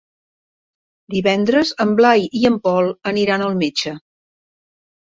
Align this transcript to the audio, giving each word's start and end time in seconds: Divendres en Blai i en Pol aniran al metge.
Divendres 1.17 1.75
en 1.87 1.93
Blai 2.01 2.27
i 2.41 2.45
en 2.53 2.59
Pol 2.67 2.91
aniran 3.13 3.47
al 3.51 3.59
metge. 3.63 3.97